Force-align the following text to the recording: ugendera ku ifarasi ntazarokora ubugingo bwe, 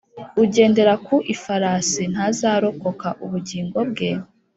ugendera 0.43 0.93
ku 1.05 1.15
ifarasi 1.33 2.01
ntazarokora 2.11 3.09
ubugingo 3.25 3.79
bwe, 3.89 4.09